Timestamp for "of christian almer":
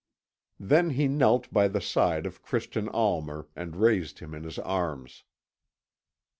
2.25-3.49